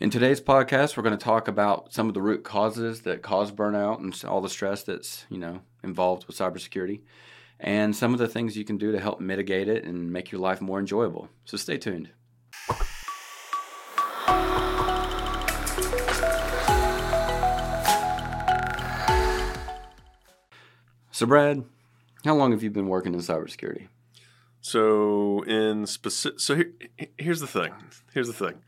[0.00, 3.50] In today's podcast, we're going to talk about some of the root causes that cause
[3.50, 7.00] burnout and all the stress that's you know involved with cybersecurity,
[7.58, 10.40] and some of the things you can do to help mitigate it and make your
[10.40, 11.28] life more enjoyable.
[11.44, 12.10] So stay tuned.
[21.10, 21.64] So, Brad,
[22.24, 23.88] how long have you been working in cybersecurity?
[24.60, 26.72] So in specific, so here,
[27.16, 27.72] here's the thing.
[28.12, 28.62] Here's the thing.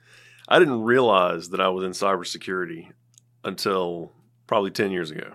[0.51, 2.91] I didn't realize that I was in cybersecurity
[3.45, 4.12] until
[4.47, 5.33] probably ten years ago,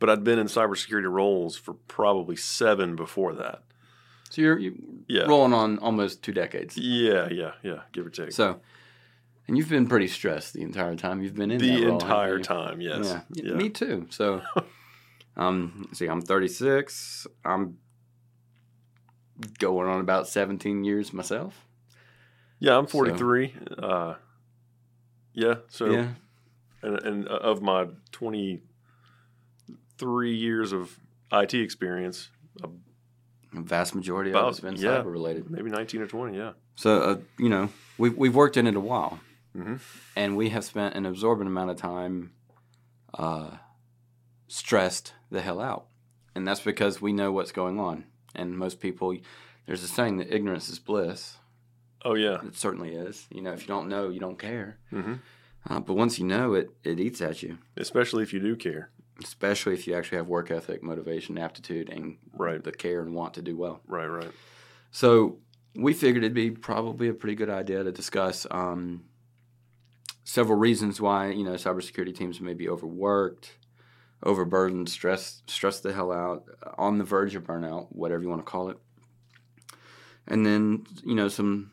[0.00, 3.62] but I'd been in cybersecurity roles for probably seven before that.
[4.30, 4.72] So you're, you're
[5.08, 5.24] Yeah.
[5.26, 6.76] rolling on almost two decades.
[6.76, 7.80] Yeah, yeah, yeah.
[7.92, 8.32] Give or take.
[8.32, 8.60] So,
[9.48, 12.38] and you've been pretty stressed the entire time you've been in that the role, entire
[12.38, 13.06] time, yes.
[13.06, 13.20] Yeah.
[13.44, 13.54] Yeah.
[13.54, 14.06] me too.
[14.10, 14.42] So,
[15.36, 17.26] um, see, I'm 36.
[17.44, 17.78] I'm
[19.58, 21.64] going on about 17 years myself.
[22.58, 23.54] Yeah, I'm 43.
[23.78, 24.14] Uh,
[25.32, 25.54] yeah.
[25.68, 26.08] So, yeah,
[26.82, 30.98] and, and of my 23 years of
[31.32, 32.28] IT experience,
[32.62, 32.68] a
[33.52, 35.02] vast majority of it's been yeah.
[35.02, 35.50] cyber related.
[35.50, 36.36] maybe 19 or 20.
[36.36, 36.52] Yeah.
[36.76, 39.20] So, uh, you know, we've we've worked in it a while,
[39.54, 39.76] hmm
[40.16, 42.32] and we have spent an absorbent amount of time
[43.14, 43.50] uh,
[44.48, 45.86] stressed the hell out,
[46.34, 48.04] and that's because we know what's going on.
[48.34, 49.16] And most people,
[49.66, 51.36] there's a saying that ignorance is bliss.
[52.04, 52.38] Oh yeah.
[52.46, 53.26] It certainly is.
[53.30, 54.78] You know, if you don't know, you don't care.
[54.90, 55.14] hmm
[55.68, 57.58] Uh, but once you know it, it eats at you.
[57.76, 58.90] Especially if you do care.
[59.22, 62.64] Especially if you actually have work ethic, motivation, aptitude, and Right.
[62.64, 63.82] the care and want to do well.
[63.86, 64.06] Right.
[64.06, 64.30] Right.
[64.90, 65.38] So
[65.74, 69.04] we figured it'd be probably a pretty good idea to discuss um,
[70.24, 73.52] several reasons why you know cybersecurity teams may be overworked,
[74.22, 76.44] overburdened, stressed, stressed the hell out,
[76.78, 78.78] on the verge of burnout, whatever you want to call it,
[80.26, 81.70] and then you know some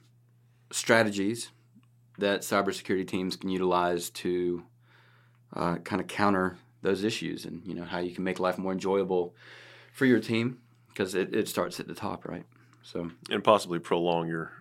[0.72, 1.50] strategies
[2.18, 4.64] that cybersecurity teams can utilize to
[5.54, 8.72] uh, kind of counter those issues, and you know how you can make life more
[8.72, 9.36] enjoyable
[9.94, 12.46] for your team because it, it starts at the top, right?
[12.84, 14.52] So And possibly prolong your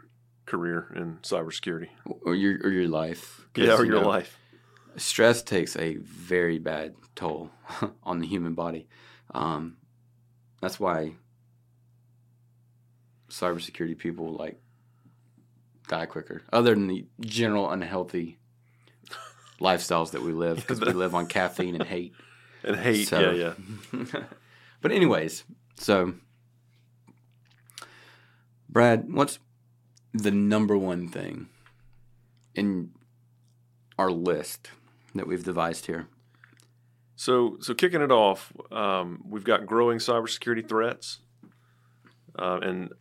[0.46, 1.88] career in cybersecurity.
[2.22, 3.46] or your or your life.
[3.56, 4.38] Yeah, or you your know, life.
[4.96, 7.50] Stress takes a very bad toll
[8.02, 8.88] on the human body.
[9.34, 9.76] Um,
[10.60, 11.12] that's why
[13.28, 14.58] cybersecurity people like
[15.88, 16.42] die quicker.
[16.52, 18.38] Other than the general unhealthy
[19.60, 22.12] lifestyles that we live, because we live on caffeine and hate.
[22.62, 23.08] And hate.
[23.08, 23.54] So- yeah.
[23.92, 24.22] Yeah.
[24.80, 25.44] but anyways,
[25.76, 26.14] so
[28.68, 29.38] Brad, what's
[30.12, 31.48] the number one thing
[32.54, 32.90] in
[33.98, 34.70] our list
[35.14, 36.08] that we've devised here?
[37.14, 41.20] So, so kicking it off, um, we've got growing cybersecurity threats,
[42.38, 42.92] uh, and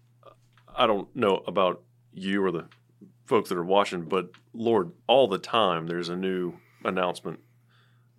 [0.74, 1.82] I don't know about
[2.16, 2.68] you or the
[3.26, 6.54] folks that are watching, but Lord, all the time there's a new
[6.84, 7.40] announcement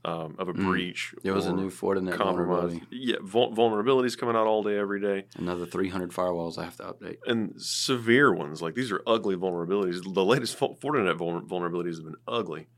[0.04, 0.64] um, of a Mm.
[0.66, 1.14] breach.
[1.24, 2.70] There was a new Fortinet compromise.
[2.70, 2.82] vulnerability.
[2.92, 6.84] Yeah, vul- vulnerabilities coming out all day, every day, Another 300 firewalls I have to
[6.84, 7.16] update.
[7.26, 8.62] and severe ones.
[8.62, 10.00] Like these are ugly vulnerabilities.
[10.14, 12.68] The latest Fo- Fortinet vulner- vulnerabilities have been ugly.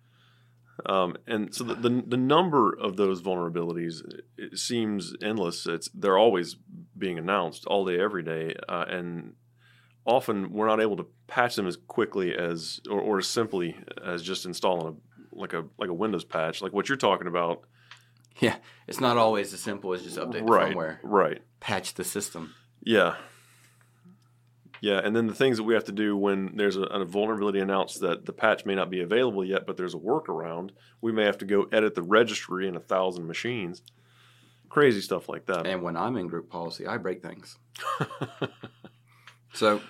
[0.86, 4.00] Um, and so the, the the number of those vulnerabilities
[4.38, 5.66] it seems endless.
[5.66, 6.56] It's they're always
[6.96, 9.34] being announced all day, every day, uh, and
[10.08, 14.22] often we're not able to patch them as quickly as or, or as simply as
[14.22, 17.62] just installing a like a like a Windows patch, like what you're talking about.
[18.40, 21.42] Yeah, it's not always as simple as just update the right, firmware, right.
[21.60, 22.54] patch the system.
[22.82, 23.16] Yeah.
[24.80, 27.58] Yeah, and then the things that we have to do when there's a, a vulnerability
[27.58, 30.70] announced that the patch may not be available yet, but there's a workaround,
[31.00, 33.82] we may have to go edit the registry in a thousand machines.
[34.68, 35.66] Crazy stuff like that.
[35.66, 37.58] And when I'm in group policy, I break things.
[39.58, 39.80] So,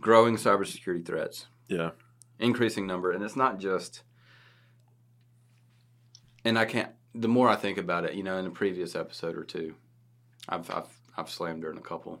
[0.00, 1.90] growing cybersecurity threats, yeah,
[2.38, 4.02] increasing number, and it's not just.
[6.44, 6.90] And I can't.
[7.14, 9.74] The more I think about it, you know, in a previous episode or two,
[10.48, 12.20] I've I've, I've slammed her in a couple.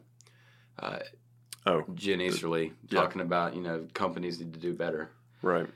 [0.78, 0.98] Uh,
[1.66, 3.00] Oh, Jen Easterly yeah.
[3.00, 5.10] talking about you know companies need to do better.
[5.40, 5.66] right.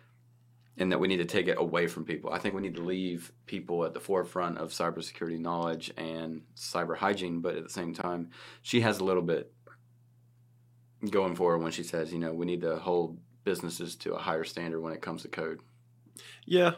[0.76, 2.31] and that we need to take it away from people.
[2.31, 6.94] I think we need to leave people at the forefront of cybersecurity knowledge and cyber
[6.99, 8.28] hygiene, but at the same time,
[8.61, 9.50] she has a little bit
[11.11, 14.19] going for her when she says, you know, we need to hold businesses to a
[14.19, 15.61] higher standard when it comes to code
[16.45, 16.73] Yeah,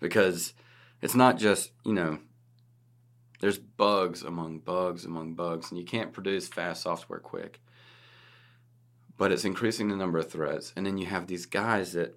[0.00, 0.54] because
[1.02, 2.18] it's not just, you know,
[3.40, 7.60] there's bugs among bugs among bugs, and you can't produce fast software quick.
[9.16, 10.72] But it's increasing the number of threats.
[10.76, 12.16] And then you have these guys that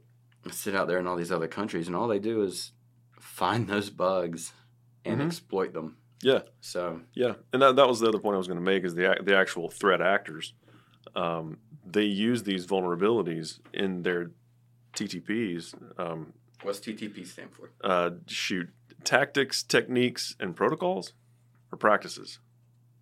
[0.52, 2.72] sit out there in all these other countries, and all they do is
[3.20, 4.54] find those bugs
[5.06, 5.26] and Mhm.
[5.28, 5.98] exploit them.
[6.24, 6.42] Yeah.
[6.60, 8.94] So, yeah, and that, that was the other point I was going to make is
[8.96, 10.54] the the actual threat actors.
[11.16, 14.32] Um, they use these vulnerabilities in their
[14.96, 16.34] TTPs um,
[16.64, 17.72] What's TTP stand for?
[17.84, 18.70] Uh, shoot,
[19.04, 21.14] tactics, techniques, and protocols,
[21.72, 22.38] or practices.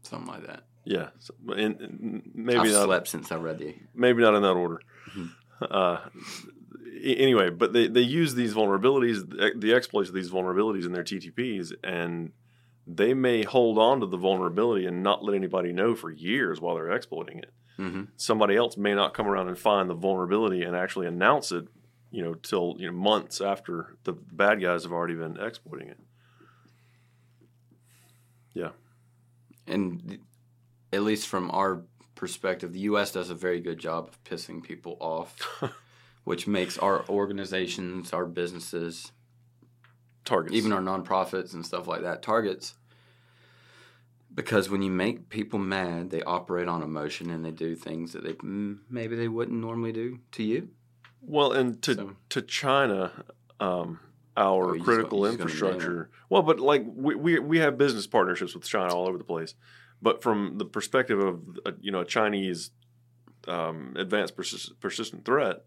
[0.04, 0.64] Something like that.
[0.86, 2.86] Yeah, so, and, and maybe I've not.
[2.86, 3.76] slept since I read the.
[3.94, 4.82] maybe not in that order.
[5.14, 5.30] Mhm.
[5.62, 5.98] Uh,
[7.04, 11.04] anyway, but they, they use these vulnerabilities, the- the exploits of these vulnerabilities in their
[11.04, 12.32] TTPs, and
[12.88, 16.76] they may hold on to the vulnerability and not let anybody know for years while
[16.76, 17.52] they're exploiting it.
[17.80, 18.04] Mm-hmm.
[18.18, 21.66] Somebody else may not come around and find the vulnerability and actually announce it,
[22.12, 26.00] you know, till you know months after the bad guys have already been exploiting it.
[28.54, 28.72] Yeah,
[29.66, 30.20] and
[30.92, 31.84] at least from our
[32.16, 33.12] perspective, the U.S.
[33.14, 35.38] does a very good job of pissing people off,
[36.26, 39.14] which makes our organizations, our businesses,
[40.26, 42.76] Targets, even our nonprofits and stuff like that targets.
[44.34, 48.24] Because when you make people mad, they operate on emotion and they do things that
[48.24, 48.36] they
[48.90, 50.70] maybe they wouldn't normally do to you.
[51.22, 53.26] Well, and to So- to China,
[53.60, 54.00] um,
[54.38, 56.10] Oh, our just critical gonna infrastructure.
[56.30, 59.54] Well, but like we, we we have business partnerships with China all over the place.
[60.02, 62.72] But from the perspective of a, you know a Chinese
[63.48, 65.66] um, advanced persist, persistent threat,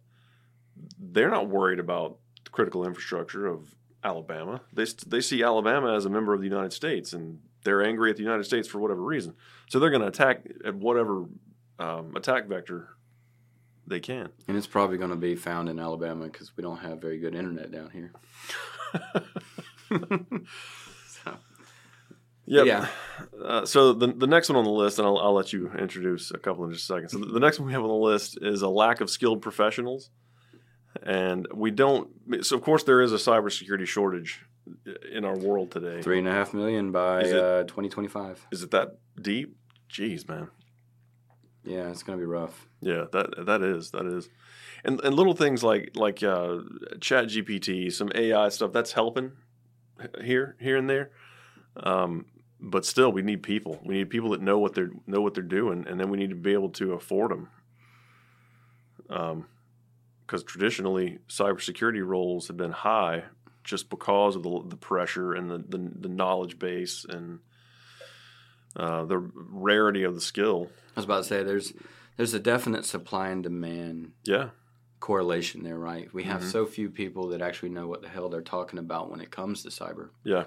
[0.99, 4.63] they're not worried about the critical infrastructure of Alabama.
[4.73, 8.11] They st- they see Alabama as a member of the United States, and they're angry
[8.11, 9.35] at the United States for whatever reason.
[9.69, 11.27] So they're going to attack at whatever
[11.79, 12.89] um, attack vector
[13.87, 14.31] they can.
[14.49, 17.35] And it's probably going to be found in Alabama because we don't have very good
[17.35, 18.13] internet down here.
[21.25, 21.37] So,
[22.47, 22.67] Yep.
[22.67, 22.89] Yeah.
[23.45, 26.31] Uh, so the the next one on the list, and I'll, I'll let you introduce
[26.31, 27.09] a couple in just a second.
[27.11, 29.43] So the, the next one we have on the list is a lack of skilled
[29.43, 30.11] professionals,
[31.03, 32.11] and we don't.
[32.45, 34.45] So of course there is a cybersecurity shortage
[35.13, 36.03] in our world today.
[36.03, 38.47] three and a half million by it- uh, 2025.
[38.53, 39.57] Is it that deep?
[39.91, 40.49] Jeez, man.
[41.65, 42.67] Yeah, it's going to be rough.
[42.81, 44.29] Yeah, that that is that is,
[44.85, 46.59] and and little things like like uh,
[47.01, 49.33] Chat GPT, some AI stuff that's helping
[50.21, 51.11] here here and there.
[51.77, 52.27] Um,
[52.61, 53.81] but still, we need people.
[53.85, 56.31] We need people that know what they're know what they're doing, and then we need
[56.31, 57.49] to be able to afford them.
[59.09, 59.47] Um,
[60.27, 63.25] because traditionally, cybersecurity roles have been high
[63.65, 67.41] just because of the the pressure and the the, the knowledge base and
[68.77, 70.71] uh, the rarity of the skill.
[70.97, 71.73] I was about to say there's
[72.17, 74.51] there's a definite supply and demand Yeah.
[75.01, 76.13] correlation there, right?
[76.15, 76.51] We have Mhm.
[76.51, 79.63] so few people that actually know what the hell they're talking about when it comes
[79.63, 80.45] to cyber Yeah.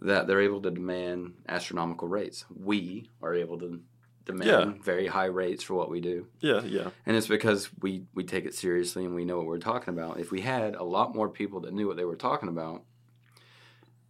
[0.00, 2.44] that they're able to demand astronomical rates.
[2.54, 3.80] We are able to
[4.24, 4.82] demand Yeah.
[4.82, 6.26] very high rates for what we do.
[6.40, 9.58] Yeah, yeah, And it's because we, we take it seriously and we know what we're
[9.58, 10.20] talking about.
[10.20, 12.82] If we had a lot more people that knew what they were talking about,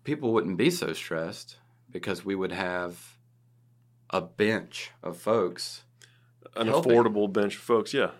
[0.04, 1.56] people wouldn't be so stressed
[1.90, 3.16] because we would have
[4.10, 5.84] a bench of folks
[6.56, 6.92] an Helping.
[6.92, 7.94] affordable bench of folks.
[7.94, 8.10] Yeah,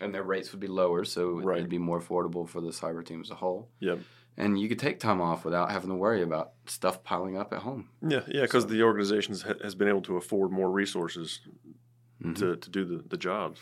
[0.00, 1.58] and their rates would be lower, so Right.
[1.58, 3.68] it'd be more affordable for the cyber team as a whole.
[3.80, 3.98] Yep.
[4.40, 7.58] And you could take time off without having to worry about stuff piling up at
[7.60, 7.90] home.
[8.00, 8.42] yeah, yeah.
[8.42, 11.40] Because So- the organizations ha- has been able to afford more resources
[12.22, 12.36] Mhm.
[12.38, 13.60] to, to do the, the jobs,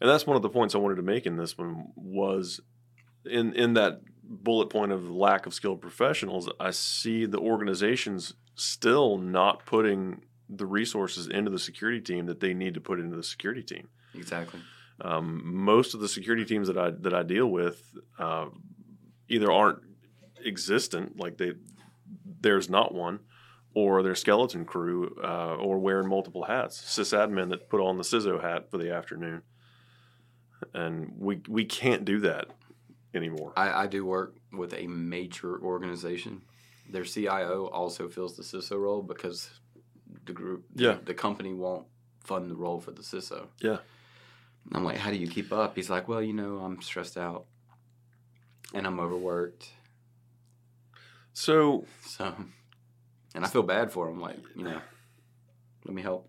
[0.00, 2.60] and that's one of the points I wanted to make in this one was
[3.24, 6.48] in in that bullet point of lack of skilled professionals.
[6.60, 12.52] I see the organizations still not putting the resources into the security team that they
[12.54, 13.88] need to put into the security team.
[14.14, 14.60] Exactly.
[15.00, 18.46] Um, most of the security teams that I that I deal with uh,
[19.28, 19.82] either aren't
[20.44, 21.52] existent, like they
[22.40, 23.20] there's not one,
[23.74, 26.80] or their skeleton crew, uh, or wearing multiple hats.
[26.80, 29.42] Sysadmin that put on the CISO hat for the afternoon,
[30.74, 32.46] and we we can't do that
[33.14, 33.52] anymore.
[33.56, 36.42] I, I do work with a major organization.
[36.90, 39.50] Their CIO also fills the CISO role because
[40.24, 40.96] the group, Yeah.
[41.04, 41.86] the company won't
[42.24, 43.46] fund the role for the CISO.
[43.60, 43.78] Yeah.
[44.72, 45.76] I'm like, how do you keep up?
[45.76, 47.46] He's like, well, you know, I'm stressed out
[48.74, 49.70] and I'm overworked.
[51.32, 52.34] So So,
[53.34, 54.20] and I feel bad for him.
[54.20, 54.80] Like, you know,
[55.84, 56.28] let me help.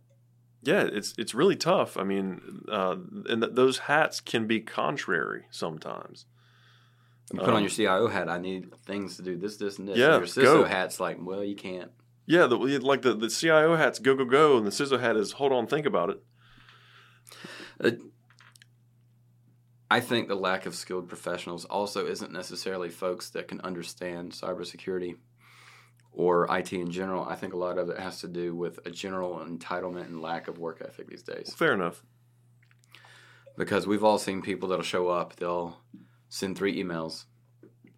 [0.64, 1.98] yeah, it's it's really tough.
[1.98, 2.98] I mean, uh,
[3.30, 6.26] and th- those hats can be contrary sometimes.
[7.34, 8.28] You put Um, on your CIO hat.
[8.30, 9.98] I need things to do this, this, and this.
[9.98, 10.64] Yeah, And your CISO go.
[10.66, 11.92] hat's like, well, you can't.
[12.26, 15.34] Yeah, the, like the, the CIO hat's go go go, and the CISO hat is
[15.34, 16.10] hold on, think about
[17.82, 18.02] it.
[19.92, 25.16] I think the lack of skilled professionals also isn't necessarily folks that can understand cybersecurity
[26.12, 27.24] or IT in general.
[27.24, 30.48] I think a lot of it has to do with a general entitlement and lack
[30.48, 31.54] of work ethic these days.
[31.58, 32.04] Fair enough.
[33.58, 35.82] Because we've all seen people that'll show up, they'll
[36.30, 37.26] send three emails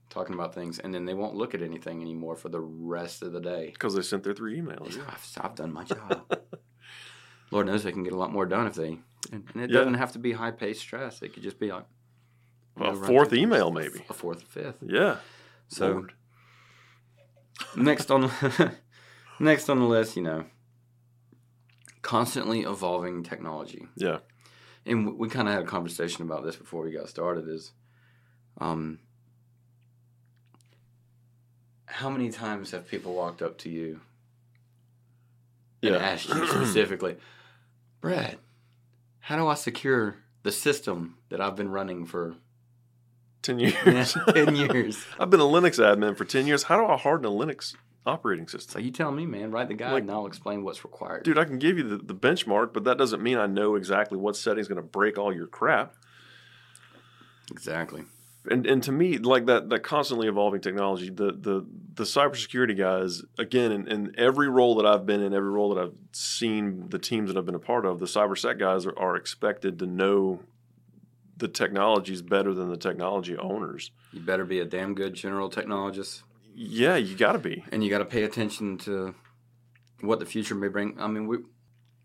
[0.10, 3.31] talking about things, and then they won't look at anything anymore for the rest of
[3.31, 3.69] the day.
[3.71, 5.00] Because they sent their three emails.
[5.07, 6.38] I've, I've done my job.
[7.51, 9.00] Lord knows they can get a lot more done if they.
[9.32, 9.80] And and it Yeah.
[9.80, 11.22] doesn't have to be high paced stress.
[11.22, 11.86] It could just be like
[12.78, 14.04] A know, run fourth email, maybe.
[14.10, 14.78] a fourth, fifth.
[14.82, 15.18] Yeah.
[15.68, 16.13] So Lord.
[17.75, 18.32] next on
[19.40, 20.46] next on the list, you know,
[22.01, 23.88] constantly evolving technology.
[23.96, 24.20] Yeah.
[24.86, 27.48] And we, we kind of had a conversation about this before we got started.
[27.48, 27.72] Is
[28.60, 29.00] um,
[31.86, 34.01] how many times have people walked up to you
[35.84, 35.98] and Yeah.
[36.01, 37.18] asked you specifically,
[38.01, 38.38] Brad,
[39.22, 42.36] how do I secure the system that I've been running for
[43.44, 44.18] 10 years.
[44.34, 45.06] 10 years?
[45.20, 46.63] I've been a Linux admin for 10 years.
[46.63, 47.75] How do I harden a Linux
[48.06, 48.84] operating So system?
[48.84, 51.24] you tell me, man, write the guide Like- and I'll explain what's required.
[51.24, 54.18] Dude, I can give you the, the benchmark, but that doesn't mean I know exactly
[54.18, 55.94] what setting's going to break all your crap.
[57.51, 58.04] Exactly.
[58.50, 63.21] And and to me, like that that constantly evolving technology, the the the cybersecurity guys,
[63.38, 66.98] again, in, in every role that I've been in, every role that I've seen, the
[66.98, 70.39] teams that I've been a part of, the cybersec guys are, are expected to know
[71.38, 73.91] the technologies better than the technology owners.
[74.13, 76.24] You better be a damn good general technologist.
[76.55, 77.63] Yeah, you got to be.
[77.71, 79.15] and you got to pay attention to
[80.01, 81.00] what the future may bring.
[81.00, 81.38] I mean, we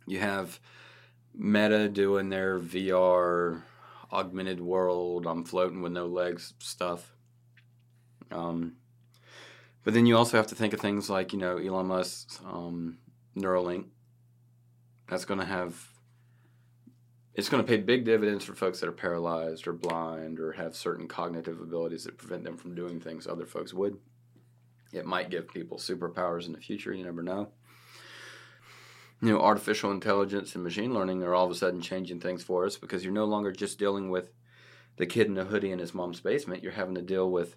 [0.06, 0.60] you have
[1.34, 3.62] Meta doing their VR
[4.12, 5.26] augmented world.
[5.26, 7.14] I'm floating with no legs stuff.
[8.30, 8.76] Um,
[9.84, 12.98] but then you also have to think of things like you know Elon Musk's um,
[13.36, 13.86] Neuralink.
[15.08, 15.76] That's going to have.
[17.34, 20.74] It's going to pay big dividends for folks that are paralyzed or blind or have
[20.74, 23.98] certain cognitive abilities that prevent them from doing things other folks would.
[24.92, 26.94] It might give people superpowers in the future.
[26.94, 27.50] You never know.
[29.22, 32.66] You know, artificial intelligence and machine learning are all of a sudden changing things for
[32.66, 34.30] us because you're no longer just dealing with
[34.96, 36.62] the kid in a hoodie in his mom's basement.
[36.62, 37.56] You're having to deal with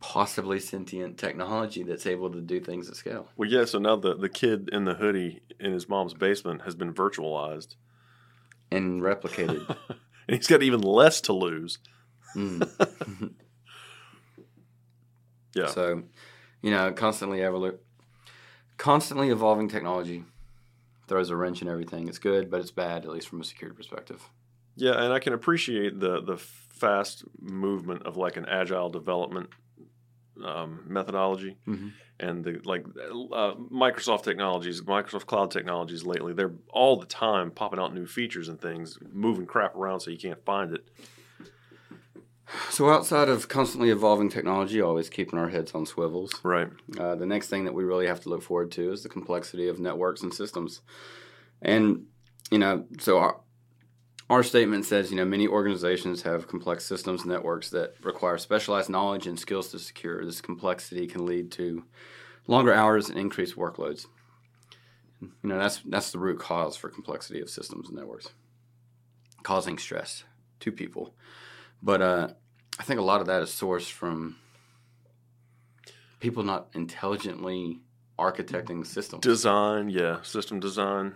[0.00, 3.28] possibly sentient technology that's able to do things at scale.
[3.36, 3.64] Well, yeah.
[3.64, 7.76] So now the the kid in the hoodie in his mom's basement has been virtualized,
[8.70, 9.64] And replicated.
[10.28, 11.78] and he's got even less to lose.
[12.36, 12.68] Mm.
[15.54, 15.66] Yeah.
[15.66, 16.02] So,
[16.62, 17.76] you know, constantly evolu-
[18.82, 20.24] constantly evolving technology
[21.06, 22.08] throws a wrench in everything.
[22.08, 24.20] It's good, but it's bad, at least from a security perspective.
[24.74, 29.50] Yeah, and I can appreciate the the fast movement of like an agile development
[30.44, 31.92] um, methodology, Mhm.
[32.18, 37.78] and the like uh, Microsoft technologies, Microsoft Cloud technologies lately, they're all the time popping
[37.78, 40.88] out new features and things, moving crap around so you can't find it.
[42.70, 46.68] So, outside of constantly evolving technology, always keeping our heads on swivels, Right.
[46.98, 49.68] uh, the next thing that we really have to look forward to is the complexity
[49.68, 50.80] of networks and systems.
[51.62, 52.06] And,
[52.50, 53.40] you know, so our,
[54.28, 58.90] our statement says, you know, many organizations have complex systems and networks that require specialized
[58.90, 60.24] knowledge and skills to secure.
[60.24, 61.84] This complexity can lead to
[62.46, 64.06] longer hours and increased workloads.
[65.20, 68.30] You know, that's that's the root cause for complexity of systems and networks,
[69.44, 70.24] causing stress
[70.60, 71.14] to people.
[71.82, 72.28] But uh,
[72.78, 74.36] I think a lot of that is sourced from
[76.20, 77.80] people not intelligently
[78.18, 79.22] architecting systems.
[79.22, 81.06] Design, yeah, system design.
[81.06, 81.14] Um,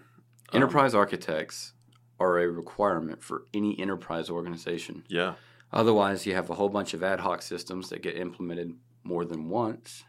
[0.55, 1.73] Enterprise architects
[2.19, 5.05] are a requirement for any enterprise organization.
[5.09, 5.35] yeah,
[5.73, 9.49] Otherwise, you have a whole bunch of ad hoc systems that get implemented more than
[9.49, 10.05] once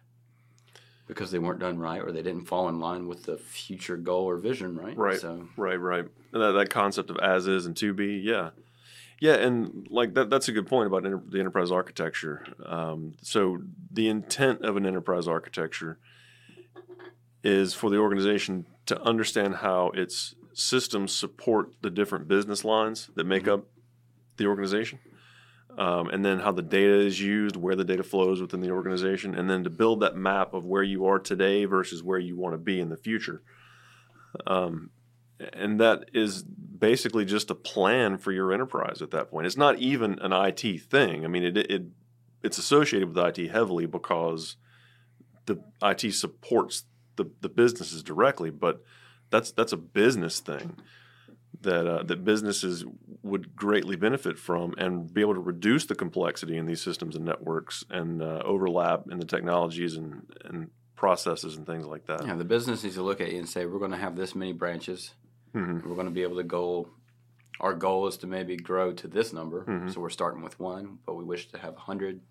[1.07, 4.25] because they weren't done right or they didn't fall in line with the future goal
[4.25, 4.97] or vision, right?
[4.97, 5.19] Right.
[5.19, 6.05] So, right, right.
[6.33, 8.51] And that, that concept of as is and to be, yeah.
[9.19, 12.45] Yeah, and like that, that's a good point about enter, the enterprise architecture.
[12.63, 13.59] Um, so
[13.91, 15.97] the intent of an enterprise architecture
[17.43, 23.25] is for the organization to understand how its systems support the different business lines that
[23.25, 23.53] make Mhm.
[23.53, 23.65] up
[24.37, 24.99] the organization,
[25.77, 29.33] um, and then how the data is used, where the data flows within the organization,
[29.33, 32.53] and then to build that map of where you are today versus where you want
[32.53, 33.41] to be in the future.
[34.45, 34.91] Um,
[35.53, 36.43] and that is
[36.77, 39.47] basically just a plan for your enterprise at that point.
[39.47, 41.25] It's not even an IT thing.
[41.25, 41.83] I mean, it, it
[42.43, 44.57] it's associated with IT heavily because
[45.45, 46.83] the IT supports
[47.15, 48.83] the, the businesses directly, but
[49.29, 50.77] that's that's a business thing
[51.61, 52.85] that uh, that businesses
[53.23, 57.25] would greatly benefit from and be able to reduce the complexity in these systems and
[57.25, 62.25] networks and uh, overlap in the technologies and, and processes and things like that.
[62.25, 64.35] yeah, the business needs to look at you and say, we're going to have this
[64.35, 65.13] many branches.
[65.53, 65.83] Mhm.
[65.83, 66.89] We're going to be able to go.
[67.59, 69.65] Our goal is to maybe grow to this number.
[69.65, 69.91] Mhm.
[69.93, 72.21] So we're starting with one, but we wish to have a 100.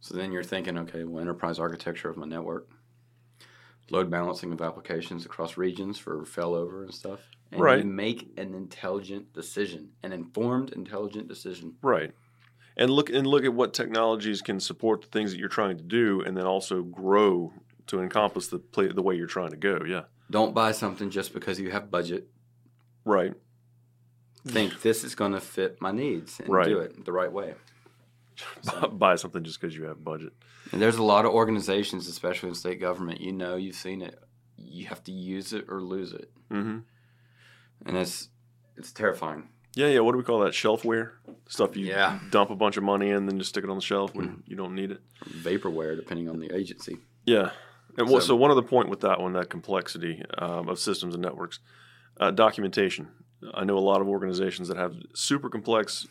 [0.00, 2.68] So then you're thinking, okay, well, enterprise architecture of my network,
[3.90, 7.30] load balancing of applications across regions for failover and stuff.
[7.52, 7.78] And Right.
[7.78, 11.76] you make an intelligent decision, an informed, intelligent decision.
[11.82, 12.12] Right.
[12.76, 15.84] And look and look at what technologies can support the things that you're trying to
[15.84, 17.52] do, and then also grow
[17.86, 19.84] to encompass the play, the way you're trying to go.
[19.86, 20.04] Yeah.
[20.30, 22.28] Don't buy something just because you have budget.
[23.04, 23.34] Right.
[24.46, 26.66] think this is going to fit my needs and Right.
[26.68, 27.54] do it the right way.
[28.92, 30.32] buy something just because you have budget.
[30.72, 33.20] And there's a lot of organizations, especially in state government.
[33.20, 34.18] You know, you've seen it.
[34.56, 36.78] You have to use it or lose it, Mm-hmm.
[37.86, 38.28] and it's
[38.76, 39.48] it's terrifying.
[39.76, 40.00] Yeah, yeah.
[40.00, 40.52] What do we call that?
[40.52, 41.10] Shelfware
[41.48, 42.18] stuff you Yeah.
[42.30, 44.56] dump a bunch of money in, then just stick it on the shelf when you
[44.56, 45.00] don't need it.
[45.28, 46.98] Vaporware, depending on the agency.
[47.24, 47.50] Yeah.
[47.96, 51.14] And so, So- so one other point with that one, that complexity um, of systems
[51.14, 51.60] and networks,
[52.20, 53.08] uh, documentation.
[53.52, 56.06] I know a lot of organizations that have super complex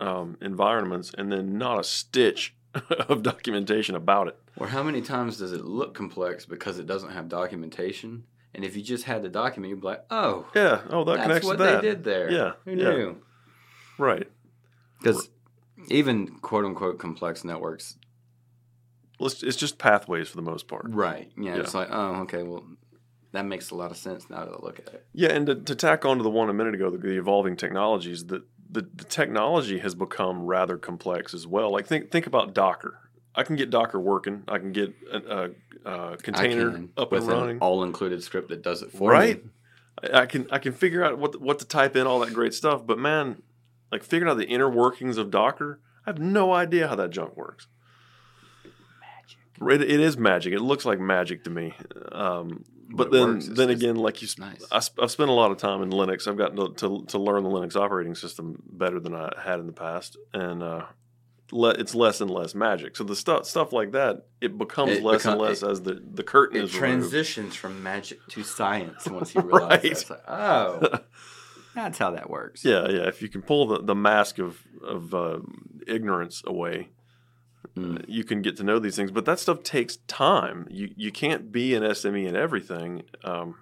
[0.00, 2.54] um, environments and then not a stitch
[3.08, 4.38] of documentation about it.
[4.56, 8.24] Or how many times does it look complex because it doesn't have documentation?
[8.54, 10.80] And if you just had the document, you'd be like, "Oh, Yeah.
[10.90, 11.82] Oh, that that's connects what to that.
[11.82, 12.90] they did there." Yeah, who yeah.
[12.90, 13.16] knew?
[13.98, 14.26] Right.
[14.98, 15.28] Because
[15.88, 17.96] even quote unquote complex networks,
[19.20, 20.86] It's, just pathways for the most part.
[20.88, 21.30] right?
[21.36, 21.60] Yeah, Yeah.
[21.60, 22.64] it's like, oh, okay, well,
[23.32, 25.06] that makes a lot of sense now that I look at it.
[25.12, 27.56] Yeah, and to, to tack on to the one a minute ago, the, the evolving
[27.56, 31.72] technologies, the, the the technology has become rather complex as well.
[31.72, 32.98] Like think think about Docker.
[33.34, 34.44] I can get Docker working.
[34.48, 35.50] I can get a,
[35.84, 37.50] a, a container can, up with and running.
[37.56, 39.42] an all-included script that does it for Right.
[39.44, 39.50] me.
[40.12, 42.52] I I can I can figure out what what to type in, all that great
[42.54, 42.86] stuff.
[42.86, 43.42] But man,
[43.90, 47.36] like figuring out the inner workings of Docker, I have no idea how that junk
[47.36, 47.66] works.
[49.60, 50.52] It, it is magic.
[50.54, 51.74] It looks like magic to me.
[52.12, 53.40] Um, but it then.
[53.54, 54.64] Then again, like you, nice.
[54.72, 56.26] I, sp- I've spent a lot of time in Linux.
[56.26, 59.66] I've gotten to, to to learn the Linux operating system better than I had in
[59.66, 60.84] the past, and uh,
[61.52, 62.96] le- it's less and less magic.
[62.96, 66.22] So the stuff stuff like that, it becomes It less and less as the the
[66.22, 66.78] curtain It is removed.
[67.10, 69.96] transitions from magic to science once you realize Right.
[70.08, 70.10] that.
[70.10, 70.98] Like, oh,
[71.74, 72.64] that's how that works.
[72.64, 73.06] Yeah, yeah.
[73.08, 75.40] If you can pull the, the mask of of uh,
[75.86, 76.88] ignorance away,
[77.76, 78.04] Mm.
[78.08, 79.10] you can get to know these things.
[79.10, 80.66] But that stuff takes time.
[80.70, 83.56] You you can't be an SME in everything, um,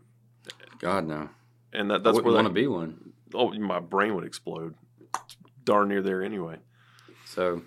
[0.79, 1.29] God no.
[1.73, 3.12] and that I that's wouldn't where want to be one.
[3.35, 4.75] oh my brain would explode.
[5.25, 6.57] It's darn near there anyway.
[7.25, 7.62] So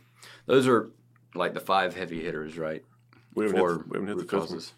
[0.46, 0.90] those are
[1.36, 2.84] like the five heavy hitters, right?
[3.36, 4.74] We haven't For hit, the- we haven't hit the causes.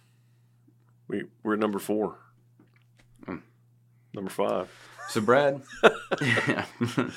[1.08, 2.18] We we're at number four.
[3.28, 3.42] Mm.
[4.14, 4.70] Number five.
[5.10, 5.62] So Brad.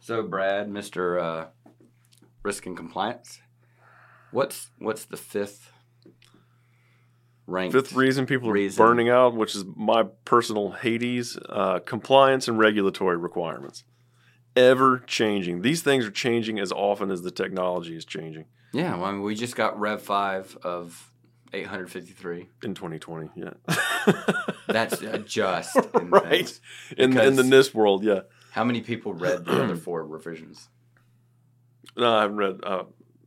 [0.00, 1.46] so Brad, Mister uh,
[2.42, 3.40] Risk and Compliance.
[4.30, 5.72] What's what's the fifth
[7.46, 7.74] ranked?
[7.74, 13.16] Fifth reason people are burning out, which is my personal Hades, uh, compliance and regulatory
[13.16, 13.84] requirements.
[14.56, 15.62] Ever changing.
[15.62, 19.22] These things are changing as often as the technology is changing Yeah, well, I mean,
[19.22, 21.12] we just got Rev five of
[21.52, 22.48] eight hundred fifty three.
[22.62, 23.30] in 2020.
[23.36, 23.50] Yeah.
[24.66, 26.60] That's just in right.
[26.96, 28.20] In, in the NIST world, yeah.
[28.52, 30.68] How many people read the other four revisions?
[31.96, 32.60] No, I haven't read.
[32.64, 32.84] Uh,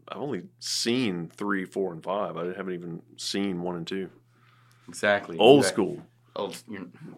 [0.08, 2.38] I've only seen three, four, and five.
[2.38, 4.10] I haven't even seen one and two.
[4.88, 5.38] Exactly.
[5.38, 6.04] Old You- school.
[6.36, 6.62] Old.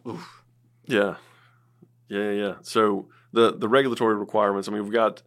[0.08, 0.44] oof.
[0.86, 1.16] Yeah,
[2.10, 2.54] yeah, yeah.
[2.62, 4.68] So the the regulatory requirements.
[4.68, 5.24] I mean, we've got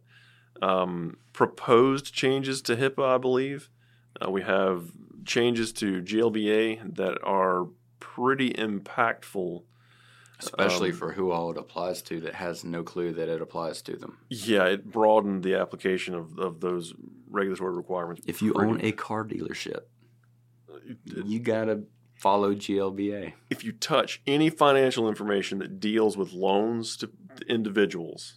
[0.61, 3.69] um, proposed changes to HIPAA, I believe.
[4.25, 4.91] Uh, we have
[5.25, 7.67] changes to GLBA that are
[7.99, 9.63] pretty impactful.
[10.39, 13.81] Especially Um, for who all it applies to that has no clue that it applies
[13.83, 14.19] to them.
[14.29, 16.93] Yeah, it broadened the application of, of those
[17.29, 18.23] regulatory requirements.
[18.25, 19.81] If you own a car dealership,
[21.05, 21.83] you gotta
[22.15, 23.33] follow GLBA.
[23.49, 27.09] if you touch any financial information that deals with loans to
[27.47, 28.35] individuals,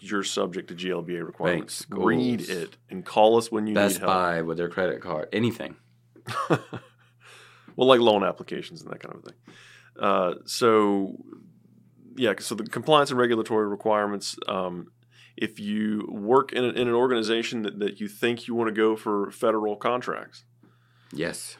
[0.00, 1.84] you're subject to GLBA requirements.
[1.84, 4.12] Banks, Read it and call us when you Best need help.
[4.12, 5.76] Buy with their credit card, anything.
[6.48, 6.68] well,
[7.76, 9.34] like loan applications and that kind of thing.
[9.98, 11.16] Uh, so,
[12.16, 14.36] yeah, so the compliance and regulatory requirements.
[14.48, 14.88] Um,
[15.36, 18.74] if you work in, a, in an organization that, that you think you want to
[18.74, 20.44] go for federal contracts,
[21.12, 21.56] Yes.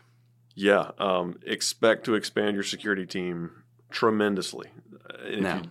[0.54, 3.50] yeah, um, expect to expand your security team
[3.90, 4.68] tremendously.
[5.24, 5.70] And Now, you-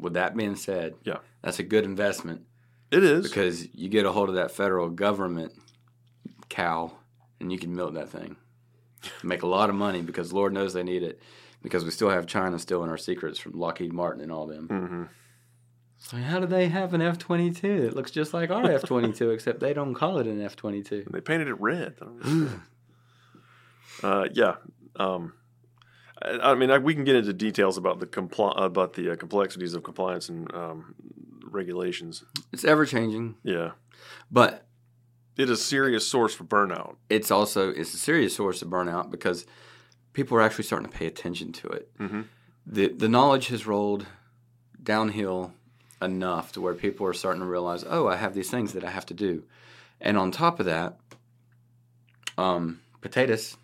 [0.00, 1.18] with that being said, Yeah.
[1.42, 2.42] that's a good investment
[2.90, 3.28] it is.
[3.28, 5.52] because you get a hold of that federal government
[6.48, 6.92] cow
[7.40, 8.36] and you can milk that thing.
[9.22, 11.20] Make a lot of money because Lord knows they need it
[11.62, 14.68] because we still have China still in our secrets from Lockheed Martin and all them.
[14.68, 15.02] hmm
[15.98, 18.82] So how do they have an F twenty two that looks just like our F
[18.84, 21.04] twenty two except they don't call it an F twenty two?
[21.10, 21.94] They painted it red.
[22.00, 22.60] I don't understand.
[24.02, 24.54] uh, yeah.
[24.96, 25.32] Um,
[26.22, 29.16] I, I mean, I, we can get into details about the compli- about the uh,
[29.16, 30.94] complexities of compliance and um,
[31.50, 32.24] regulations.
[32.52, 33.72] It's ever changing, Yeah,
[34.30, 34.64] but
[35.36, 36.96] it is a serious source for burnout.
[37.08, 39.46] it's also it's a serious source of burnout because
[40.12, 41.90] people are actually starting to pay attention to it.
[41.98, 42.26] Mhm.
[42.66, 44.06] The the knowledge has rolled
[44.82, 45.54] downhill
[46.00, 48.90] enough to where people are starting to realize, oh, I have these things that I
[48.90, 49.44] have to do,
[50.00, 50.98] and on top of that,
[52.36, 53.56] um, potatoes.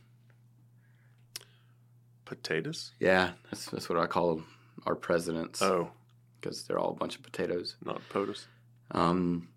[2.25, 2.93] Potatoes?
[2.99, 4.43] Yeah, that's that's what I call
[4.87, 5.91] our presidents Oh,
[6.41, 7.77] because they're all a bunch of potatoes.
[7.85, 8.47] Not POTUS.
[8.91, 9.49] Um,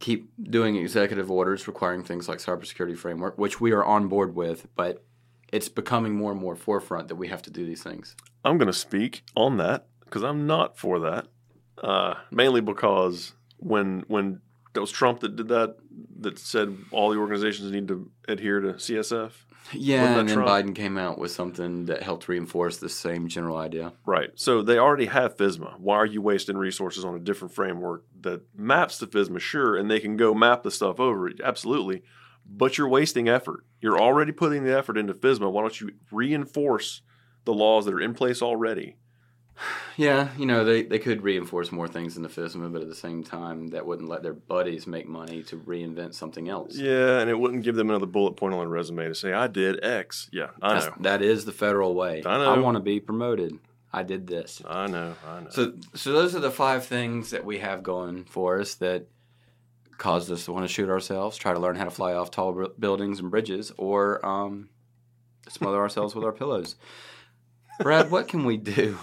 [0.00, 4.66] keep doing executive orders requiring things like cybersecurity framework, which we are on board with,
[4.74, 5.04] but
[5.52, 8.16] it's becoming more and more forefront that we have to do these things.
[8.44, 11.26] I'm going to speak on that because I'm not for that.
[11.78, 14.40] Uh, mainly because when when
[14.72, 15.76] that was Trump that did that,
[16.20, 19.32] that said all the organizations need to adhere to CSF.
[19.72, 20.48] Yeah, and then Trump?
[20.48, 23.92] Biden came out with something that helped reinforce the same general idea.
[24.04, 24.30] Right.
[24.34, 25.78] So they already have FISMA.
[25.78, 29.40] Why are you wasting resources on a different framework that maps to FISMA?
[29.40, 31.30] Sure, and they can go map the stuff over.
[31.42, 32.02] Absolutely.
[32.44, 33.64] But you're wasting effort.
[33.80, 35.50] You're already putting the effort into FISMA.
[35.52, 37.02] Why don't you reinforce
[37.44, 38.96] the laws that are in place already?
[39.96, 42.94] Yeah, you know, they, they could reinforce more things in the FISMA, but at the
[42.94, 46.76] same time, that wouldn't let their buddies make money to reinvent something else.
[46.76, 49.46] Yeah, and it wouldn't give them another bullet point on their resume to say, I
[49.46, 50.30] did X.
[50.32, 50.94] Yeah, I That's- know.
[51.00, 52.22] That is the federal way.
[52.24, 52.54] I know.
[52.54, 53.58] I want to be promoted.
[53.92, 54.62] I did this.
[54.66, 55.14] I know.
[55.26, 55.50] I know.
[55.50, 59.06] So, so those are the five things that we have going for us that
[59.98, 62.52] caused us to want to shoot ourselves, try to learn how to fly off tall
[62.52, 64.70] bu- buildings and bridges, or um,
[65.48, 66.76] smother ourselves with our pillows.
[67.80, 68.96] Brad, what can we do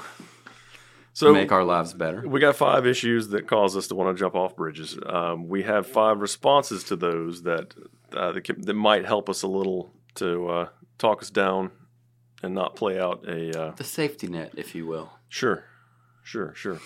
[1.17, 2.21] so to make our lives better?
[2.27, 4.99] We got five issues that cause us to want to jump off bridges.
[5.03, 7.73] Um, we have five responses to those that
[8.13, 10.67] uh, that, can, that might help us a little to uh,
[10.99, 11.71] talk us down
[12.43, 15.11] and not play out a uh, The safety net, if you will.
[15.27, 15.63] sure,
[16.21, 16.79] sure, sure.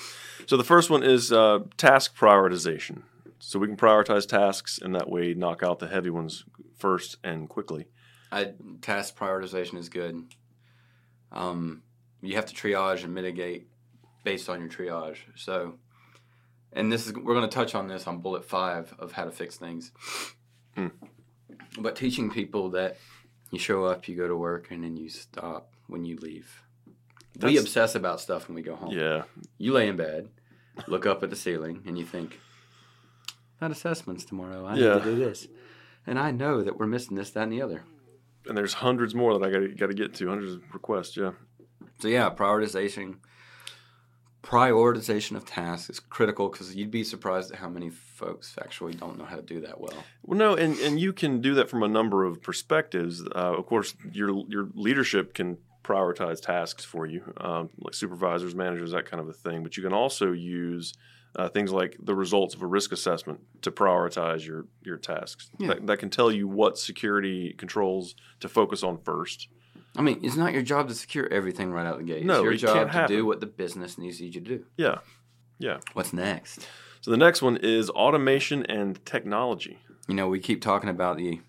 [0.46, 3.02] So the first one is uh, task prioritization.
[3.40, 6.46] So we can prioritize tasks and that way knock out the heavy ones
[6.78, 7.88] first and quickly.
[8.32, 10.24] I, task prioritization is good.
[11.34, 11.84] Um,
[12.22, 13.68] you have to triage and mitigate
[14.24, 15.18] based on your triage.
[15.36, 15.76] So,
[16.74, 19.32] and this is we're going to touch on this on bullet five of how to
[19.32, 19.92] fix things.
[20.76, 20.88] Hmm.
[21.80, 22.98] But teaching people that
[23.52, 26.64] you show up, you go to work, and then you stop when you leave.
[27.42, 28.92] we obsess about stuff when we go home.
[28.92, 29.24] Yeah,
[29.58, 30.30] You lay in bed,
[30.88, 32.40] look up at the ceiling, and you think,
[33.60, 34.66] "That assessment's tomorrow.
[34.66, 34.96] I Yeah.
[34.96, 35.48] need to do this."
[36.08, 37.84] And I know that we're missing this, that, and the other.
[38.48, 40.28] and there's hundreds more that I got to get to.
[40.30, 41.16] Hundreds of requests.
[41.16, 41.34] Yeah.
[42.00, 43.18] So yeah, prioritization
[44.44, 49.18] prioritization of tasks is critical because you'd be surprised at how many folks actually don't
[49.18, 50.04] know how to do that well.
[50.24, 53.22] Well, no, and, and you can do that from a number of perspectives.
[53.22, 58.92] Uh, of course, your your leadership can prioritize tasks for you, um, like supervisors, managers,
[58.92, 59.64] that kind of a thing.
[59.64, 60.94] But you can also use
[61.36, 65.50] uh, things like the results of a risk assessment to prioritize your your tasks.
[65.60, 65.70] Yeah.
[65.70, 69.50] That, that can tell you what security controls to focus on first.
[69.96, 72.26] I mean, it's not your job to secure everything right out the gate.
[72.26, 74.66] No, it's your it job to do what the business needs you to do.
[74.78, 75.00] Yeah,
[75.60, 75.80] yeah.
[75.94, 76.68] What's next?
[77.02, 79.80] So the next one is automation and technology.
[80.08, 81.42] You know, we keep talking about the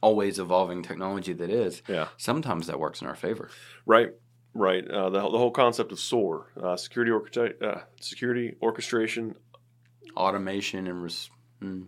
[0.00, 1.82] always evolving technology that is.
[1.88, 2.08] Yeah.
[2.16, 3.48] Sometimes that works in our favor.
[3.86, 4.12] Right,
[4.54, 4.86] right.
[4.88, 9.34] Uh, the, the whole concept of SOAR, uh, security, orchestra- uh, security orchestration.
[10.16, 11.30] Automation and res-
[11.62, 11.86] mm,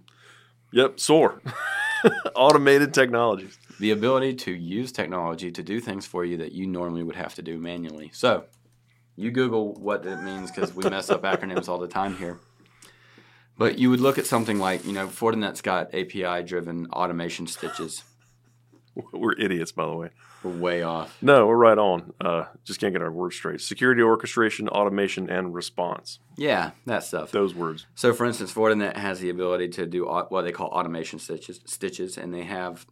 [0.72, 1.40] Yep, SOAR,
[2.34, 3.58] automated technologies.
[3.78, 7.34] The ability to use technology to do things for you that you normally would have
[7.34, 8.10] to do manually.
[8.12, 8.44] So,
[9.16, 12.38] you Google what it means because we mess up acronyms all the time here.
[13.58, 18.04] But you would look at something like, you know, Fortinet's got API driven automation stitches.
[19.12, 20.10] We're idiots, by the way.
[20.42, 21.16] We're way off.
[21.20, 22.14] No, we're right on.
[22.20, 23.60] Uh, just can't get our words straight.
[23.60, 26.18] Security orchestration, automation, and response.
[26.36, 27.30] Yeah, that stuff.
[27.30, 27.86] Those words.
[27.94, 32.16] So, for instance, Fortinet has the ability to do what they call automation stitches, stitches,
[32.16, 32.86] and they have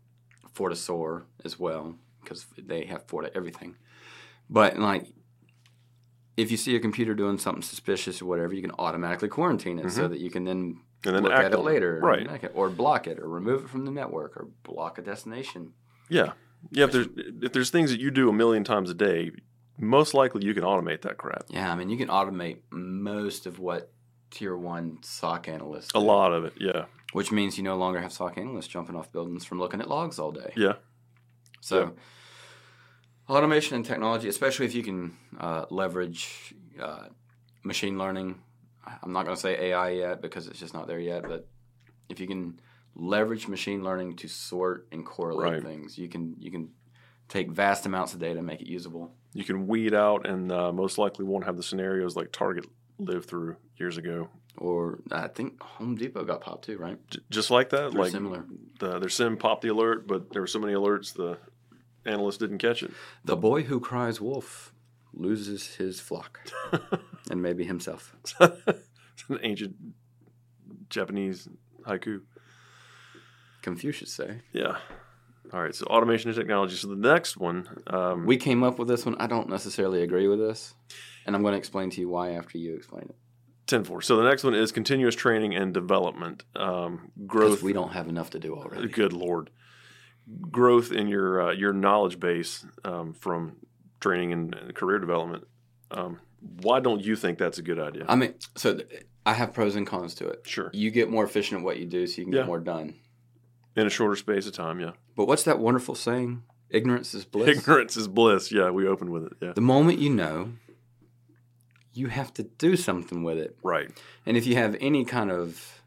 [0.54, 3.76] FortiSOAR as well because they have Forti everything.
[4.48, 5.06] But like,
[6.36, 9.90] if you see a computer doing something suspicious or whatever, you can automatically quarantine it
[9.90, 10.12] so mm-hmm.
[10.12, 12.26] that you can then, And then look at it later, Right.
[12.54, 15.72] or, or block it, or remove it from the network, or block a destination.
[16.08, 16.32] Yeah.
[16.70, 16.84] Yeah.
[16.84, 19.30] If there's if there's things that you do a million times a day,
[19.78, 21.44] most likely you can automate that crap.
[21.48, 23.92] Yeah, I mean, you can automate most of what
[24.30, 26.54] tier one SOC analysts A lot of it.
[26.58, 26.86] Yeah.
[27.14, 30.18] Which means you no longer have SOC analysts jumping off buildings from looking at logs
[30.18, 30.52] all day.
[30.56, 30.74] Yeah.
[31.60, 31.92] So,
[33.28, 37.06] automation and technology, especially if you can uh, leverage uh,
[37.62, 38.40] machine learning.
[39.00, 41.48] I'm not going to say AI yet because it's just not there yet, but
[42.08, 42.58] if you can
[42.96, 45.62] leverage machine learning to sort and correlate Right.
[45.62, 46.70] things, you can you can
[47.28, 49.14] take vast amounts of data and make it usable.
[49.32, 52.66] You can weed out and uh, most likely won't have the scenarios like Target
[52.98, 54.28] lived through years ago.
[54.56, 56.98] Or I think Home Depot got popped too, right?
[57.10, 57.90] J- just like that.
[57.92, 58.44] They're like similar.
[58.78, 61.38] The, their SIEM popped the alert, but there were so many alerts the
[62.06, 62.92] analyst didn't catch it.
[63.24, 64.72] The boy who cries wolf
[65.12, 66.40] loses his flock
[67.30, 68.14] and maybe himself.
[68.40, 69.74] it's an ancient
[70.88, 71.48] Japanese
[71.86, 72.20] haiku.
[73.62, 74.40] Confucius say.
[74.52, 74.76] Yeah.
[75.52, 76.74] All right, so automation and technology.
[76.76, 79.16] So the next one, um, We came up with this one.
[79.20, 80.74] I don't necessarily agree with this,
[81.26, 83.16] and I'm going to explain to you why after you explain it.
[83.66, 84.02] 10 4.
[84.02, 86.44] So the next one is continuous training and development.
[86.56, 87.62] Um, growth.
[87.62, 88.88] we don't have enough to do already.
[88.88, 89.50] Good lord,
[90.50, 93.56] growth in your uh, your knowledge base um, from
[94.00, 95.46] training and and career development.
[95.90, 96.20] Um,
[96.60, 98.04] why don't you think that's a good idea?
[98.08, 100.42] I mean, so th- I have pros and cons to it.
[100.44, 102.40] sure, You get more efficient at what you do, so you can Yeah.
[102.40, 102.96] get more done.
[103.76, 104.78] in a shorter space of time.
[104.78, 106.42] Yeah, But what's that wonderful saying?
[106.70, 107.48] Ignorance is bliss.
[107.58, 108.52] ignorance is bliss.
[108.52, 109.32] Yeah, we opened with it.
[109.40, 110.50] Yeah, The moment you know,
[111.94, 113.56] you have to do something with it.
[113.62, 113.90] right.
[114.26, 115.82] And if you have any kind of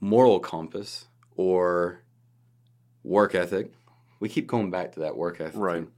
[0.00, 2.02] moral compass or
[3.02, 3.72] work ethic,
[4.20, 5.54] we keep going back to that work ethic.
[5.56, 5.84] Right.
[5.84, 5.92] thing,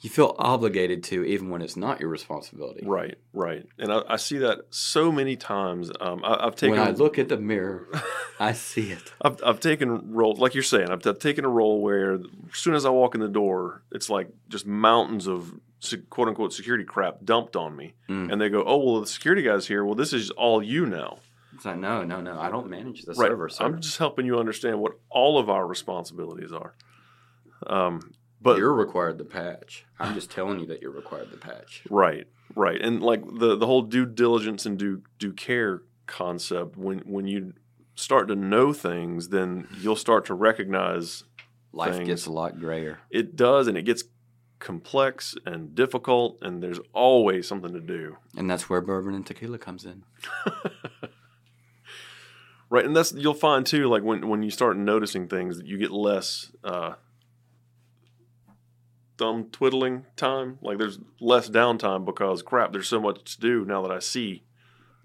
[0.00, 2.84] You feel obligated to, even when it's not your responsibility.
[2.84, 5.90] Right, right, and I, I see that so many times.
[6.00, 7.88] Um, I, I've taken When I look at the mirror,
[8.40, 9.12] I see it.
[9.22, 10.90] I've, I've taken roles like you're saying.
[10.90, 12.20] I've, I've taken a role where as
[12.52, 15.54] soon as I walk in the door, it's like just mountains of
[16.10, 18.32] quote unquote security crap dumped on me, Mm.
[18.32, 19.84] and they go, "Oh well, the security guy's here.
[19.84, 21.18] Well, this is all you now."
[21.54, 22.38] It's like, no, no, no.
[22.40, 23.28] I don't manage the Right.
[23.28, 23.48] server.
[23.50, 23.64] Sir.
[23.64, 26.74] I'm just helping you understand what all of our responsibilities are.
[27.66, 29.84] Um, but you're required to patch.
[30.00, 31.82] I'm just telling you that you're required to patch.
[31.90, 36.76] Right, right, and like the the whole due diligence and due due care concept.
[36.76, 37.52] When when you
[37.94, 41.24] start to know things, then you'll start to recognize
[41.74, 42.08] Life Things.
[42.08, 42.98] gets a lot grayer.
[43.10, 44.02] it does, and it gets
[44.62, 48.16] complex and difficult, and there's always something to do.
[48.36, 50.04] And that's where bourbon and tequila comes in.
[52.72, 53.86] Right, and that's you'll find too.
[53.86, 56.94] Like when when you start noticing things, that you get less uh,
[59.18, 60.58] thumb twiddling time.
[60.62, 64.44] Like there's less downtime because crap, there's so much to do now that I see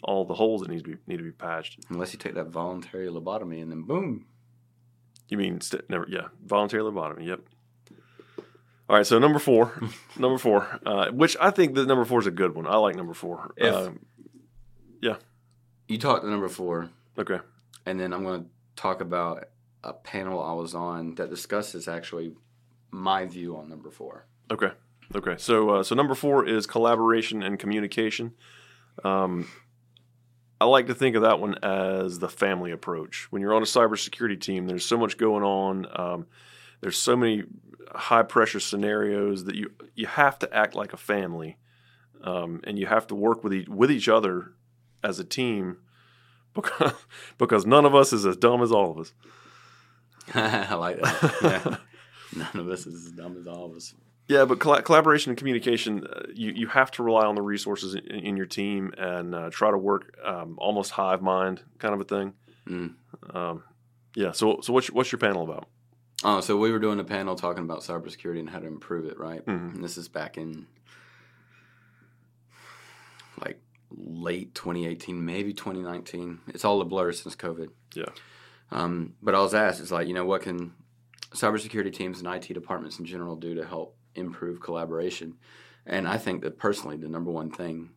[0.02, 1.80] all the holes that need to be need to be patched.
[1.90, 4.28] Unless you take that voluntary lobotomy and then boom.
[5.28, 6.06] You mean st- never?
[6.08, 7.28] Yeah, voluntary lobotomy.
[7.28, 7.42] Yep.
[8.90, 9.74] All right, so number four,
[10.18, 12.66] number four, uh, which I think that number four is a good one.
[12.68, 13.52] I like number four.
[13.58, 14.00] If- Um,
[15.90, 17.40] You talked to number four, okay,
[17.86, 19.46] and then I'm going to talk about
[19.86, 22.34] a panel I was on that discusses actually
[22.92, 24.26] my view on number four.
[24.52, 24.72] okay,
[25.16, 25.36] okay.
[25.38, 28.34] So, uh, so number four is collaboration and communication.
[29.06, 29.48] Um,
[30.60, 33.28] I like to think of that one as the family approach.
[33.32, 35.88] When you're on a cybersecurity team, there's so much going on.
[35.98, 36.28] Um,
[36.82, 37.44] there's so many
[37.92, 41.58] high pressure scenarios that you you have to act like a family,
[42.24, 44.54] um, and you have to work with each, with each other
[45.04, 45.78] as a team
[46.54, 46.94] because
[47.38, 49.14] because none of us is as dumb as all of us.
[50.34, 51.38] I like that.
[51.42, 51.78] Yeah.
[52.36, 53.94] None of us is as dumb as all of us.
[54.28, 57.96] Yeah, but colla- collaboration and communication, uh, you, you have to rely on the resources
[57.96, 62.02] in, in your team and uh, try to work um, almost hive mind kind of
[62.02, 62.34] a thing.
[62.68, 62.96] Mm.
[63.34, 63.64] Um,
[64.16, 64.34] yeah.
[64.34, 65.70] So so what's your, what's your panel about?
[66.24, 69.20] Oh, so we were doing a panel talking about cybersecurity and how to improve it,
[69.20, 69.46] right?
[69.46, 69.76] Mhm.
[69.76, 70.68] And this is back in
[73.40, 76.42] like late 2018, maybe 2019.
[76.48, 77.70] It's all a blur since COVID.
[77.94, 78.10] Yeah.
[78.72, 80.74] Um, but I was asked, it's like, you know, what can
[81.32, 85.36] cybersecurity teams and IT departments in general do to help improve collaboration?
[85.86, 87.92] And I think that personally, the number one thing,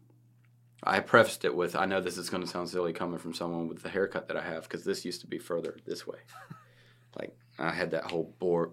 [0.83, 3.67] I prefaced it with, I know this is going to sound silly coming from someone
[3.67, 6.19] with the haircut that I have, because this used to be further this way.
[7.19, 8.71] like, I had that whole Borg,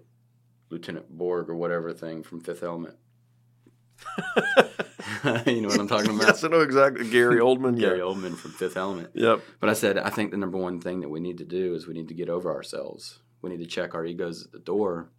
[0.70, 2.96] Lieutenant Borg or whatever thing from Fifth Element.
[5.46, 6.28] you know what I'm talking about?
[6.28, 7.10] yes, I know exactly.
[7.10, 7.80] Gary Oldman.
[7.80, 8.04] Gary yeah.
[8.04, 9.10] Oldman from Fifth Element.
[9.14, 9.42] Yep.
[9.60, 11.88] But I said, I think the number one thing that we need to do is
[11.88, 13.20] we need to get over ourselves.
[13.42, 15.10] We need to check our egos at the door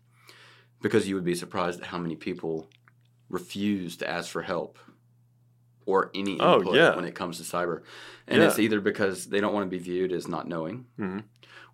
[0.83, 2.69] because you would be surprised at how many people
[3.29, 4.79] refuse to ask for help
[5.87, 6.95] or any Oh, input yeah.
[6.95, 7.83] when it comes to cyber.
[8.27, 8.49] And Yeah.
[8.49, 11.25] it's either because they don't want to be viewed as not knowing Mhm.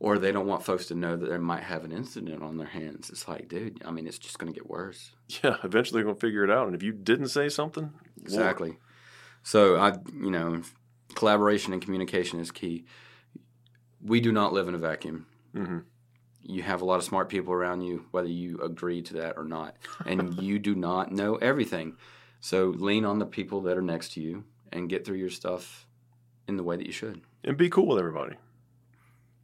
[0.01, 2.67] Or they don't want folks to know that they might have an incident on their
[2.67, 3.11] hands.
[3.11, 5.13] It's like, dude, I mean, it's just going to get worse.
[5.43, 5.57] Yeah.
[5.65, 6.67] Eventually, they're gonna figure it out.
[6.67, 8.21] And if you didn't say something, Lord.
[8.23, 8.79] Exactly.
[9.43, 10.63] So I, you know,
[11.15, 12.85] collaboration and communication is key.
[14.03, 15.27] We do not live in a vacuum.
[15.55, 15.85] Mhm.
[16.43, 19.45] You have a lot of smart people around you, whether you agree to that or
[19.45, 21.97] not, and you do not know everything.
[22.41, 25.87] So lean on the people that are next to you and get through your stuff
[26.47, 27.23] in the way that you should.
[27.45, 28.37] and be cool with everybody.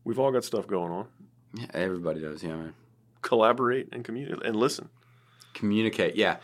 [0.04, 1.06] We've all got stuff going on.
[1.54, 2.42] Yeah, everybody does.
[2.42, 2.74] Yeah, man.
[3.22, 4.88] Collaborate and communicate and listen.
[5.54, 6.16] Communicate.
[6.16, 6.36] Yeah.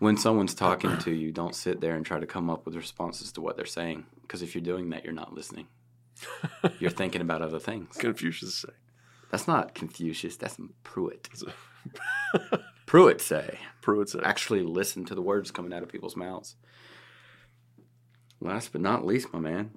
[0.00, 3.30] When someone's talking to you, don't sit there and try to come up with responses
[3.32, 4.04] to what they're saying.
[4.22, 5.68] Because if you're doing that, you're not listening.
[6.78, 7.96] You're thinking about other things.
[7.96, 8.68] Confucius say.
[9.30, 10.36] That's not Confucius.
[10.36, 11.28] That's Pruitt.
[12.86, 14.20] Pruitt say, Pruitt say.
[14.22, 16.54] actually listen to the words coming out of people's mouths.
[18.40, 19.70] Last but not least, my man,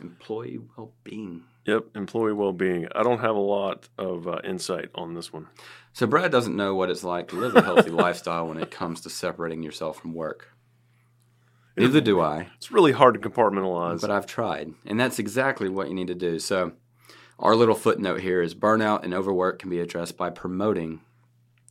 [0.00, 1.44] Employee well being.
[1.66, 2.86] Yep, employee well-being.
[2.94, 5.48] I don't have a lot of uh, insight on this one.
[5.92, 9.00] So Brad doesn't know what it's like to live a healthy lifestyle when it comes
[9.00, 10.52] to separating yourself from work.
[11.76, 14.00] Neither do I, It's really hard to compartmentalize.
[14.00, 16.38] but I've tried, and that's exactly what you need to do.
[16.38, 16.72] So,
[17.38, 21.00] our little footnote here is burnout and overwork can be addressed by promoting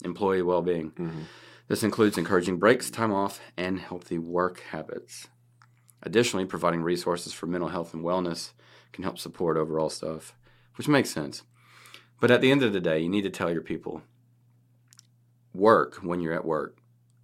[0.04, 0.92] employee well-being.
[0.92, 1.24] Mhm.
[1.70, 5.28] This includes encouraging breaks, time off, and healthy work habits.
[6.04, 8.52] Additionally, providing resources for mental health and wellness
[8.94, 10.36] can help support overall stuff,
[10.76, 11.44] which makes sense.
[12.20, 14.02] But at the end of the day, you need to tell your people
[15.54, 16.78] work when you're at work,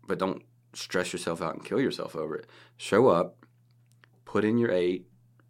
[0.07, 2.47] but don't stress yourself out and kill yourself over it.
[2.77, 3.45] Show up,
[4.25, 5.05] put in your eight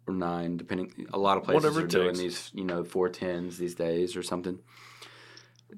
[0.06, 1.06] or nine, depending.
[1.12, 4.22] A lot of places Whatever are doing these, you know, four tens these days or
[4.22, 4.58] something.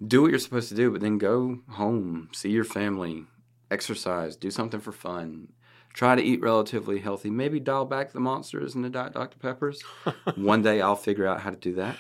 [0.05, 3.27] Do what you're supposed to do, but then go home, see your family,
[3.71, 5.53] exercise, do something for fun.
[5.95, 7.31] Try to eat relatively healthy.
[7.31, 9.39] Maybe dial back the monsters and the Diet Dr.
[9.39, 9.81] Peppers.
[10.35, 11.97] One day I'll figure out how to do that.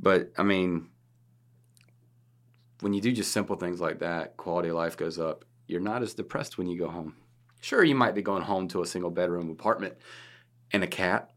[0.00, 0.88] But I mean,
[2.80, 5.44] when you do just simple things like that, quality of life goes up.
[5.66, 7.16] You're not as depressed when you go home.
[7.60, 9.94] Sure, you might be going home to a single bedroom apartment
[10.72, 11.30] and a cat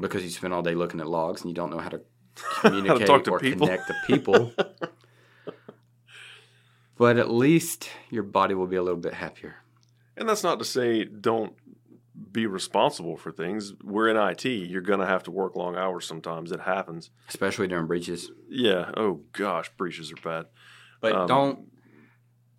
[0.00, 2.00] because you spent all day looking at logs and you don't know how to
[2.60, 3.66] communicate talk to or people.
[3.66, 4.52] connect to people.
[6.96, 9.56] but at least your body will be a little bit happier.
[10.18, 11.54] And that's not to say don't
[12.32, 13.72] be responsible for things.
[13.82, 14.44] We're in IT.
[14.44, 16.50] You're going to have to work long hours sometimes.
[16.52, 17.10] It happens.
[17.28, 18.30] especially during breaches.
[18.48, 18.90] Yeah.
[18.96, 19.70] Oh, gosh.
[19.76, 20.46] Breaches are bad.
[21.00, 21.72] But Um, don't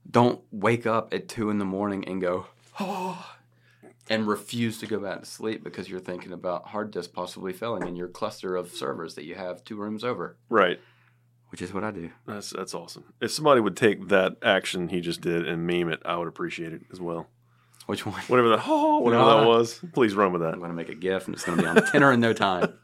[0.10, 2.48] don't wake up at two in the morning and go
[2.80, 3.34] oh,
[4.10, 7.88] and refuse to go back to sleep because you're thinking about hard disk possibly failing
[7.88, 10.80] in your cluster of servers that you have two rooms over, Right.
[11.50, 12.10] which is what I do.
[12.26, 13.04] That's that's awesome.
[13.22, 16.74] If somebody would take that action he just did and meme it, I would appreciate
[16.74, 17.28] it as well.
[17.89, 18.21] Which one?
[18.28, 19.39] Whatever that, oh, whatever Nah.
[19.41, 20.54] that was, please run with that.
[20.54, 22.19] I'm going to make a GIF and it's going to be on the tenor in
[22.19, 22.78] no time.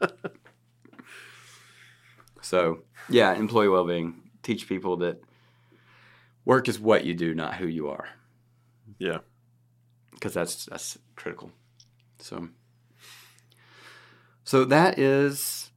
[2.42, 4.22] So, yeah, employee well being.
[4.42, 5.20] Teach people that
[6.44, 8.08] work is what you do, not who you are.
[8.98, 9.18] Yeah.
[10.12, 11.50] because that's that's critical.
[12.20, 12.48] So,
[14.44, 15.70] so that is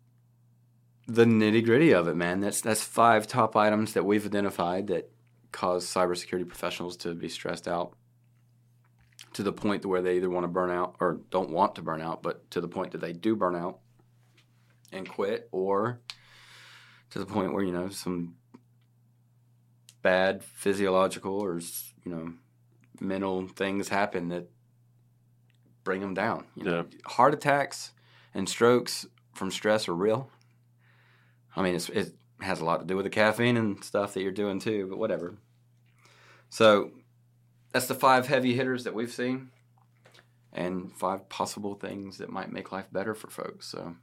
[1.08, 2.39] the nitty gritty of it, man.
[2.39, 5.12] That's that's five top items that we've identified that
[5.52, 7.96] cause cybersecurity professionals to be stressed out
[9.34, 12.02] to the point where they either want to burn out or don't want to burn
[12.02, 13.80] out, but to the point that they do burn out
[14.92, 16.00] and quit, or
[17.12, 18.36] to the point where you know some
[20.02, 21.60] bad physiological or
[22.06, 22.34] you know
[23.00, 24.50] mental things happen that
[25.84, 26.46] bring them down.
[26.56, 27.92] You know, heart attacks
[28.34, 30.30] and strokes from stress are real.
[31.56, 34.22] I mean, it's, it has a lot to do with the caffeine and stuff that
[34.22, 35.36] you're doing too, but whatever.
[36.50, 36.92] So
[37.71, 39.51] that's the five heavy hitters that we've seen,
[40.51, 43.67] and five possible things that might make life better for folks.
[43.67, 43.95] So.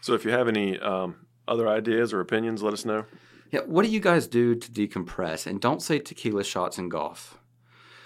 [0.00, 3.06] So if you have any um, other ideas or opinions, let us know.
[3.50, 5.46] Yeah, what do you guys do to decompress?
[5.46, 7.38] And don't say tequila shots and golf.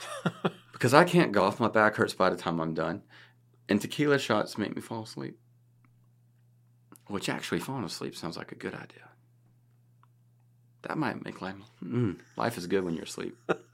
[0.73, 1.59] because I can't golf.
[1.59, 3.03] My back hurts by the time I'm done.
[3.69, 5.39] And tequila shots make me fall asleep.
[7.07, 9.09] Which actually, falling asleep sounds like a good idea.
[10.83, 11.57] That might make life.
[11.83, 13.37] Mm, life is good when you're asleep.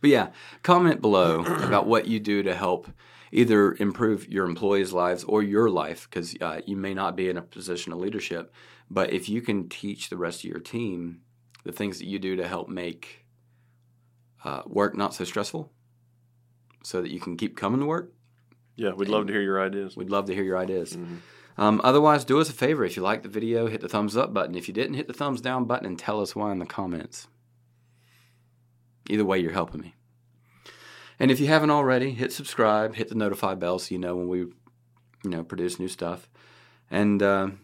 [0.00, 0.28] but yeah,
[0.62, 2.88] comment below about what you do to help
[3.32, 7.36] either improve your employees' lives or your life, because uh, you may not be in
[7.36, 8.52] a position of leadership.
[8.90, 11.20] But if you can teach the rest of your team
[11.64, 13.26] the things that you do to help make
[14.44, 15.72] uh, work not so stressful,
[16.84, 18.12] so that you can keep coming to work,
[18.76, 19.96] Yeah, we'd love to hear your ideas.
[19.96, 20.96] we'd love to hear your ideas.
[20.96, 21.18] Mhm.
[21.58, 22.84] Um, otherwise, do us a favor.
[22.84, 24.54] If you liked the video, hit the thumbs up button.
[24.54, 27.26] If you didn't, hit the thumbs down button and tell us why in the comments.
[29.08, 29.94] Either way, you're helping me.
[31.18, 34.28] And if you haven't already, hit subscribe, hit the notify bell so you know when
[34.28, 34.54] we, you
[35.24, 36.28] know, produce new stuff.
[36.90, 37.60] And um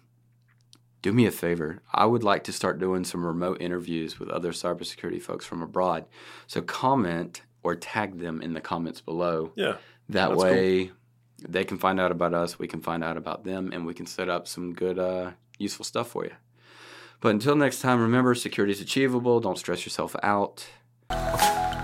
[1.03, 1.83] do me a favor.
[1.93, 6.07] I would like to start doing some remote interviews with other cybersecurity folks from abroad.
[6.47, 9.53] So comment or tag them in the comments below.
[9.57, 9.77] Yeah.
[10.09, 10.93] That way,
[11.41, 14.07] they can find out about us, we can find out about them, and we can
[14.07, 16.33] set up some good, uh, useful stuff for you.
[17.21, 19.41] But until next time, remember security is achievable.
[19.41, 20.67] Don't stress yourself out.
[21.13, 21.82] Thank you.